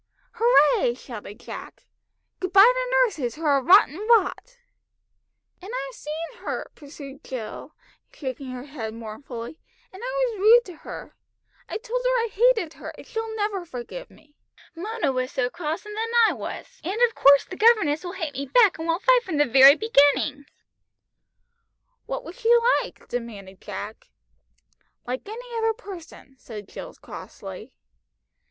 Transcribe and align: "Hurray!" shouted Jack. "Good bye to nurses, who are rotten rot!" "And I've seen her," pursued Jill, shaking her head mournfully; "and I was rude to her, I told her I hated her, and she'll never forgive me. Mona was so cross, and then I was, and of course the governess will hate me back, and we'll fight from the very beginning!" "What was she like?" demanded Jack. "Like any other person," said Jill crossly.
"Hurray!" 0.31 0.95
shouted 0.95 1.39
Jack. 1.39 1.85
"Good 2.39 2.51
bye 2.51 2.61
to 2.75 2.89
nurses, 3.05 3.35
who 3.35 3.45
are 3.45 3.61
rotten 3.61 3.99
rot!" 4.09 4.57
"And 5.61 5.71
I've 5.75 5.93
seen 5.93 6.39
her," 6.43 6.71
pursued 6.73 7.23
Jill, 7.23 7.75
shaking 8.11 8.49
her 8.49 8.63
head 8.63 8.95
mournfully; 8.95 9.59
"and 9.93 10.01
I 10.03 10.07
was 10.31 10.39
rude 10.39 10.65
to 10.65 10.77
her, 10.77 11.15
I 11.69 11.77
told 11.77 12.01
her 12.03 12.17
I 12.17 12.29
hated 12.33 12.73
her, 12.79 12.89
and 12.97 13.05
she'll 13.05 13.35
never 13.35 13.63
forgive 13.63 14.09
me. 14.09 14.33
Mona 14.75 15.11
was 15.11 15.31
so 15.31 15.51
cross, 15.51 15.85
and 15.85 15.95
then 15.95 16.09
I 16.27 16.33
was, 16.33 16.81
and 16.83 16.99
of 17.07 17.13
course 17.13 17.45
the 17.45 17.55
governess 17.55 18.03
will 18.03 18.13
hate 18.13 18.33
me 18.33 18.47
back, 18.47 18.79
and 18.79 18.87
we'll 18.87 18.97
fight 18.97 19.21
from 19.21 19.37
the 19.37 19.45
very 19.45 19.75
beginning!" 19.75 20.45
"What 22.07 22.23
was 22.23 22.39
she 22.39 22.51
like?" 22.81 23.07
demanded 23.07 23.61
Jack. 23.61 24.07
"Like 25.05 25.29
any 25.29 25.55
other 25.59 25.73
person," 25.75 26.37
said 26.39 26.67
Jill 26.67 26.95
crossly. 26.95 27.75